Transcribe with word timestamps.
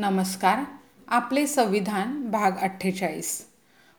नमस्कार. 0.00 0.58
आपले 1.08 1.46
संविधान 1.46 2.30
भाग 2.30 2.58
अठ्ठेचाळीस. 2.62 3.46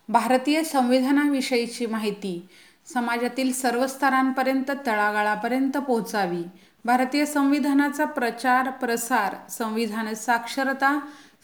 भारतीय 0.09 0.63
संविधानाविषयीची 0.63 1.85
माहिती 1.85 2.47
समाजातील 2.93 3.51
सर्व 3.53 3.87
स्तरांपर्यंत 3.87 4.71
तळागाळापर्यंत 4.85 5.77
पोहोचावी. 5.77 6.43
भारतीय 6.85 7.25
संविधानाचा 7.25 8.05
प्रचार 8.05 8.69
प्रसार 8.69 9.35
संविधान 9.49 10.13
साक्षरता 10.13 10.99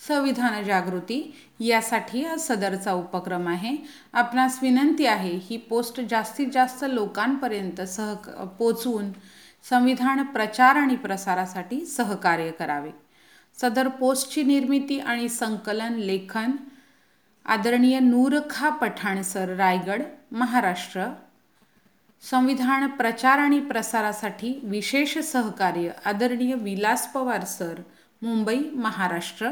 संविधान 0.07 0.63
जागृती 0.63 1.35
यासाठी 1.59 2.25
हा 2.25 2.37
सदरचा 2.37 2.93
उपक्रम 2.93 3.47
आहे. 3.47 3.77
आपणास 4.13 4.59
विनंती 4.61 5.05
आहे 5.05 5.39
ही 5.43 5.57
पोस्ट 5.57 6.01
जास्तीत 6.01 6.47
जास्त 6.53 6.85
लोकांपर्यंत 6.89 7.81
सह 7.81 8.13
पोचवून 8.59 9.11
संविधान 9.69 10.23
प्रचार 10.23 10.75
आणि 10.75 10.95
प्रसारासाठी 10.95 11.85
सहकार्य 11.85 12.51
करावे. 12.51 13.04
सदर 13.61 13.87
पोस्टची 13.87 14.43
निर्मिती 14.43 14.99
आणि 14.99 15.29
संकलन 15.29 15.93
लेखन 15.93 16.51
आदरणीय 17.45 17.99
नूरखा 17.99 18.69
पठाण 18.69 19.21
सर 19.21 19.55
रायगड 19.55 20.01
महाराष्ट्र. 20.31 21.05
संविधान 22.21 22.87
प्रचार 22.87 23.39
आणि 23.39 23.59
प्रसारासाठी 23.59 24.59
विशेष 24.63 25.17
सहकार्य 25.17 25.91
आदरणीय 26.05 26.53
विलास 26.53 27.13
पवार 27.13 27.43
सर 27.43 27.81
मुंबई 28.21 28.59
महाराष्ट्र. 28.73 29.49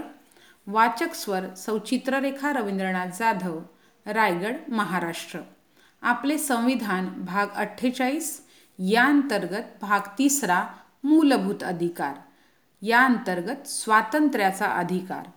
वाचक 0.67 1.13
स्वर 1.13 1.53
सौचित्ररेखा 1.55 2.53
रवींद्रनाथ 2.53 3.07
जाधव 3.19 3.59
रायगड 4.05 4.55
महाराष्ट्र. 4.67 5.39
आपले 6.01 6.37
संविधान 6.37 7.07
भाग 7.07 7.47
अठ्ठेचाळीस 7.55 8.41
या 8.79 9.05
अंतर्गत 9.05 9.77
भाग 9.81 9.99
तिसरा 10.17 10.63
मूलभूत 11.03 11.63
अधिकार. 11.63 12.13
या 12.83 13.03
अंतर्गत 13.05 13.67
स्वातंत्र्याचा 13.67 14.65
अधिकार 14.67 15.27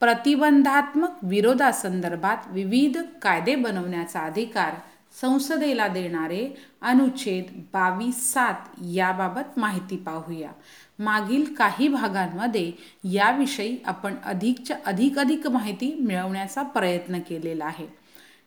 प्रतिबंधात्मक 0.00 1.18
विरोधासंदर्भात 1.22 2.46
विविध 2.48 2.98
कायदे 3.22 3.54
बनवण्याचा 3.54 4.20
अधिकार 4.20 4.74
संसदेला 5.20 5.86
देणारे 5.88 6.46
अनुच्छेद 6.82 7.44
बावीस 7.72 8.32
सात 8.32 8.80
याबाबत 8.94 9.58
माहिती 9.58 9.96
पाहूया. 9.96 10.50
मागील 10.98 11.54
काही 11.54 11.88
भागांमध्ये 11.88 12.70
याविषयी 13.12 13.76
आपण 13.86 14.14
अधिकच्या 14.24 14.76
अधिक 14.86 15.18
अधिक 15.18 15.46
माहिती 15.46 15.94
मिळवण्याचा 16.00 16.62
प्रयत्न 16.62 17.18
केलेला 17.18 17.64
आहे. 17.64 17.86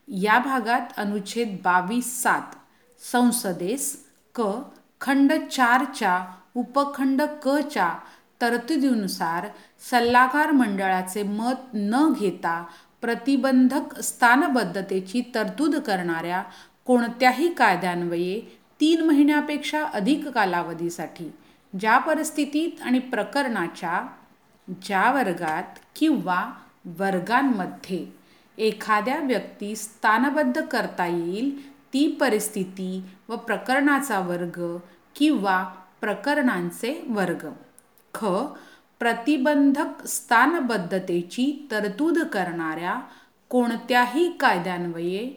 या 0.08 0.40
भागात 0.40 1.00
अनुच्छेद 1.00 1.58
बावीस 1.64 2.22
सात 2.24 2.56
संसदेस 3.02 3.96
क 4.36 4.52
खंड 5.02 5.34
चारच्या 5.52 6.26
उपखंड 6.56 7.22
क 7.44 7.58
च्या 7.72 7.94
तरतुदीनुसार 8.42 9.48
सल्लागार 9.92 10.52
मंडळाचे 10.52 11.24
मत 11.24 11.74
न 11.74 12.14
घेता 12.20 12.64
प्रतिबंधक 13.02 14.00
स्थानबद्धतेची 14.00 15.22
तरतूद 15.36 15.76
करणाऱ्या 15.76 16.44
कोणत्याही 16.86 17.54
कायद्यान्वये 17.54 18.40
तीन 18.82 19.02
महिन्यापेक्षा 19.02 19.84
अधिक 19.84 20.28
कालावधीसाठी 20.28 21.32
ज्या 21.80 21.98
परिस्थितीत 21.98 22.82
आणि 22.82 23.00
प्रकरणाच्या 23.00 24.02
ज्या 24.84 25.12
वर्गात 25.12 25.80
किंवा 25.96 26.52
वर्गांमध्ये 26.86 28.06
एखाद्या 28.58 29.20
व्यक्ती 29.20 29.76
स्थानबद्ध 29.76 30.62
करता 30.62 31.06
येईल 31.06 31.70
ती 31.94 32.08
परिस्थिती 32.20 33.04
व 33.30 33.36
प्रकरणाचा 33.36 34.20
वर्ग 34.20 34.78
किंवा 35.16 35.64
प्रकरणांचे 36.02 37.04
वर्ग. 37.08 37.48
ख 38.14 38.26
प्रतिबंधक 39.00 40.06
स्थानबद्धतेची 40.08 41.68
तरतूद 41.72 42.18
करणाऱ्या 42.34 43.00
कोणत्याही 43.52 44.30
कायद्यान्वये 44.32 45.28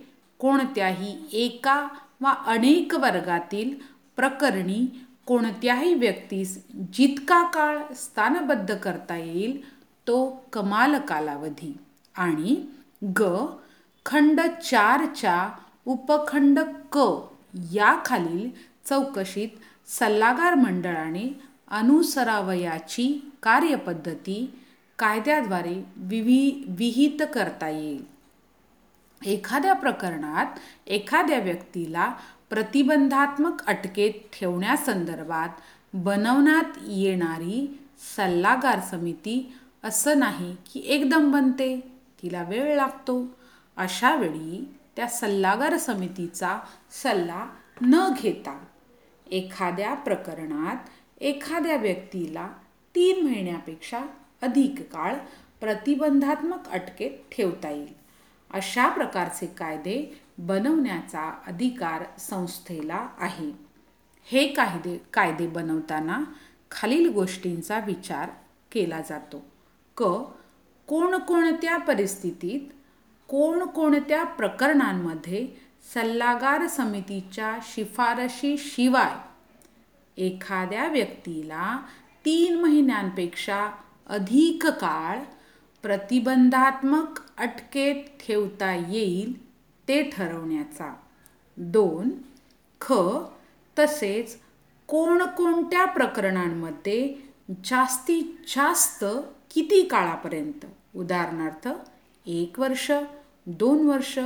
कोणत्याही 0.40 1.14
एका 1.44 1.86
वा 2.20 2.32
अनेक 2.46 2.94
वर्गातील 2.94 3.74
प्रकरणी 4.16 4.86
कोणत्याही 5.26 5.94
व्यक्तीस 5.94 6.56
जितका 6.94 7.42
काळ 7.44 7.78
स्थानबद्ध 7.96 8.74
करता 8.74 9.16
येईल 9.16 9.60
तो 10.06 10.16
कमाल 10.52 10.98
कालावधी. 10.98 11.72
आणि 12.14 12.56
ग 13.20 13.22
खंड 14.06 14.40
चारच्या 14.40 15.48
उपखंड 15.86 16.58
क 16.92 16.98
याखालील 17.72 18.48
चौकशीत 18.88 19.48
सल्लागार 19.90 20.54
मंडळाने 20.54 21.28
अनुसरावयाची 21.72 23.32
कार्यपद्धती 23.42 24.58
कायद्याद्वारे 24.98 25.84
विवि 25.96 26.64
विहित 26.68 27.22
करता 27.34 27.68
येईल. 27.68 28.04
एखाद्या 29.26 29.72
प्रकरणात 29.72 30.58
एखाद्या 30.86 31.38
व्यक्तीला 31.38 32.12
प्रतिबंधात्मक 32.50 33.66
अटकेत 33.66 34.12
ठेवण्यासंदर्भात 34.32 35.48
बनवण्यात 35.94 36.78
येणारी 36.86 37.80
सल्लागार 38.16 38.80
समिती 38.80 39.54
असं 39.84 40.18
नाही 40.18 40.56
की 40.66 40.82
एकदम 40.86 41.30
बनते 41.30 41.76
तिला 42.22 42.42
वेळ 42.42 42.76
लागतो. 42.76 43.24
अशा 43.76 44.14
वेळी 44.14 44.74
त्या 44.96 45.06
सल्लागार 45.06 45.76
समितीचा 45.76 46.58
सल्ला 47.02 47.46
न 47.82 48.08
घेता 48.22 48.58
एखाद्या 49.30 49.94
प्रकरणात 49.94 50.76
एखाद्या 51.22 51.76
व्यक्तीला 51.76 52.48
तीन 52.94 53.24
महिन्यापेक्षा 53.24 54.00
अधिक 54.42 54.74
काळ 54.92 55.14
प्रतिबंधात्मक 55.60 56.68
अटकेत 56.68 57.10
ठेवता 57.32 57.70
येईल. 57.70 57.94
अशा 58.50 58.88
प्रकारचे 58.88 59.46
कायदे 59.46 60.22
बनवण्याचा 60.38 61.42
अधिकार 61.46 62.02
संस्थेला 62.18 63.08
आहे. 63.18 63.52
हे 64.24 64.46
कायदे 64.46 65.02
कायदे 65.12 65.46
बनवताना 65.46 66.24
खालील 66.70 67.08
गोष्टींचा 67.08 67.78
विचार 67.78 68.30
केला 68.72 69.00
जातो. 69.00 69.44
क. 69.96 70.02
कोणकोणत्या 70.86 71.76
परिस्थितीत 71.76 72.72
कोणकोणत्या 73.28 74.24
प्रकरणांमध्ये 74.24 75.48
सल्लागार 75.94 76.66
समितीच्या 76.66 77.58
शिफारशीशिवाय 77.62 79.31
एखाद्या 80.16 80.86
व्यक्तीला 80.88 81.80
तीन 82.24 82.60
महिन्यांपेक्षा 82.60 83.70
अधिक 84.06 84.66
काळ 84.66 85.18
प्रतिबंधात्मक 85.82 87.20
अटकेत 87.38 87.94
ठेवता 87.94 88.74
येईल 88.74 89.46
ते 89.88 90.02
ठरवण्याचा. 90.02 90.94
दोन 91.56 92.10
ख 92.80 92.92
तसेच 93.78 94.38
कोणकोणत्या 94.86 95.84
प्रकरणांमध्ये 95.84 97.14
जास्तीत 97.64 98.24
जास्त 98.56 99.04
किती 99.54 99.82
काळापर्यंत? 99.82 100.66
उदाहरणार्थ 100.94 101.68
एक 102.26 102.58
वर्ष 102.60 102.90
दोन 103.46 103.86
वर्ष 103.88 104.18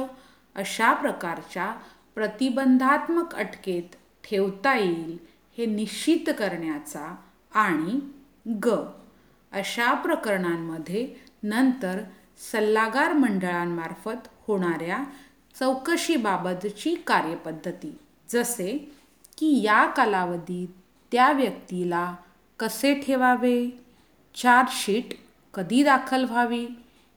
अशा 0.54 0.92
प्रकारच्या 0.92 1.74
प्रतिबंधात्मक 2.14 3.34
अटकेत 3.34 3.96
ठेवता 4.24 4.76
येईल 4.78 5.16
हे 5.56 5.66
निश्चित 5.66 6.30
करण्याचा 6.38 7.14
आणि 7.54 7.98
ग 8.64 8.74
अशा 9.52 9.92
प्रकरणांमध्ये 9.94 11.06
नंतर 11.42 12.00
सल्लागार 12.52 13.12
मंडळांमार्फत 13.12 14.28
होणाऱ्या 14.48 15.02
चौकशीबाबतची 15.58 16.94
कार्यपद्धती 17.06 17.96
जसे 18.28 18.76
की 19.38 19.60
या 19.62 19.84
कालावधीत 19.86 20.68
त्या 21.12 21.30
व्यक्तीला 21.32 22.14
कसे 22.60 22.94
ठेवावे 22.94 23.58
चार्जशीट 24.34 25.14
कधी 25.54 25.82
दाखल 25.82 26.24
व्हावी 26.24 26.66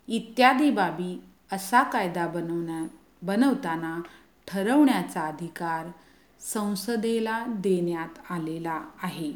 इत्यादी 0.07 0.69
बाबी 0.69 1.17
असा 1.51 1.83
कायदा 1.83 2.27
बनवण्या 2.27 2.85
बनवताना 3.21 3.99
ठरवण्याचा 4.47 5.21
अधिकार 5.21 5.87
संसदेला 6.39 7.45
देण्यात 7.47 8.31
आलेला 8.31 8.81
आहे. 9.03 9.33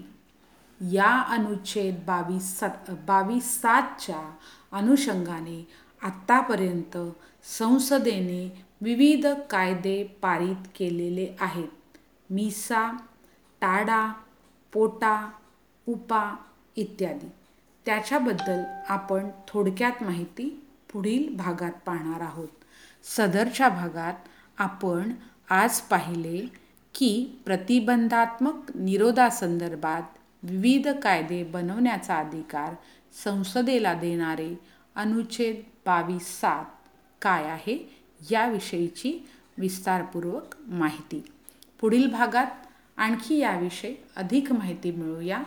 या 0.92 1.22
अनुच्छेद 1.22 1.96
बावीस 2.08 2.60
सात 2.60 2.92
बावीस 2.92 3.62
सातच्या 3.62 4.36
अनुषंगाने 4.72 5.68
आत्तापर्यंत 6.02 6.98
संसदेने 7.44 8.66
विविध 8.82 9.28
कायदे 9.50 10.04
पारित 10.04 10.68
केलेले 10.76 11.36
आहेत. 11.40 11.98
मिसा 12.30 12.98
टाडा 13.62 14.14
पोटा 14.74 15.32
उपा 15.88 16.36
इत्यादी. 16.76 17.30
त्याच्याबद्दल 17.86 18.64
आपण 18.90 19.30
थोडक्यात 19.48 20.04
माहिती 20.04 20.68
पुढील 20.94 21.36
भागात 21.36 21.72
पाहणार 21.86 22.22
आहोत. 22.22 22.48
सदरच्या 23.04 23.70
भागात 23.70 24.14
आपण 24.58 25.12
आज 25.50 25.82
पाहिले 25.82 26.63
की 26.96 27.42
प्रतिबंधात्मक 27.46 28.72
निरोधासंदर्भात 28.76 30.02
विविध 30.44 30.88
कायदे 30.88 31.44
बनवण्याचा 31.44 32.16
अधिकार 32.16 32.74
संसदेला 33.24 33.94
देणारे 33.94 34.60
अनुच्छेद 34.96 35.56
बावीस 35.86 36.40
सात 36.40 36.66
काय 37.22 37.44
आहे 37.44 38.04
याविषयीची 38.32 39.28
विस्तारपूर्वक 39.58 40.56
माहिती. 40.68 41.24
पुढील 41.82 42.08
भागात 42.08 42.48
आणखी 42.98 43.38
याविषयी 43.38 43.96
अधिक 44.16 44.52
माहिती 44.52 44.92
मिळूया. 44.92 45.44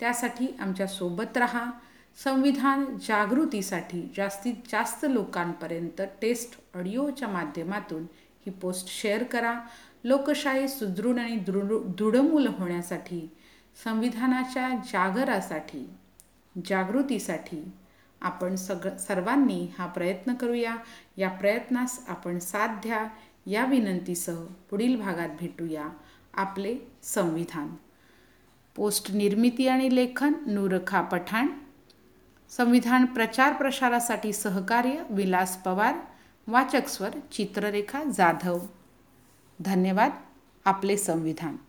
त्यासाठी 0.00 0.56
आमच्यासोबत 0.60 1.36
रहा. 1.36 1.70
संविधान 2.24 2.84
जागृतीसाठी 2.84 4.12
जास्तीत 4.16 4.54
जास्त 4.72 5.06
लोकांपर्यंत 5.10 6.02
टेस्ट 6.22 6.76
ऑडिओच्या 6.76 7.28
माध्यमातून 7.28 8.02
ही 8.46 8.50
पोस्ट 8.50 8.88
शेअर 8.88 9.22
करा. 9.22 9.60
लोकशाही 10.06 10.68
सुदृढ 10.68 11.18
आणि 11.18 11.36
दृढ 11.36 11.72
दृढमूल 11.84 12.46
होण्यासाठी 12.46 13.36
संविधानाच्या 13.84 14.68
जागरासाठी 14.68 15.90
जागृतीसाठी 16.66 17.68
आपण 18.20 18.54
सग 18.54 18.96
सर्वांनी 18.96 19.68
हा 19.78 19.86
प्रयत्न 19.86 20.34
करूया. 20.34 20.76
या 21.16 21.28
प्रयत्नास 21.28 22.04
आपण 22.08 22.38
साथ 22.38 22.68
द्या. 22.68 23.06
या 23.46 23.64
विनंतीसह 23.64 24.44
पुढील 24.70 25.00
भागात 25.00 25.28
भेटूया 25.40 25.88
आपले 26.34 26.76
संविधान. 27.02 27.74
पोस्ट 28.76 29.10
निर्मिती 29.10 29.68
आणि 29.68 29.94
लेखन 29.94 30.32
नूरखा 30.46 31.00
पठाण. 31.00 31.46
संविधान 32.50 33.04
प्रचार 33.04 33.52
प्रसारासाठी 33.52 34.32
सहकार्य 34.32 35.02
विलास 35.10 35.62
पवार. 35.62 35.94
वाचक 36.46 36.86
स्वर 36.86 37.10
चित्ररेखा 37.32 38.04
जाधव. 38.04 38.58
धन्यवाद. 39.62 40.10
आपले 40.64 40.96
संविधान. 40.96 41.65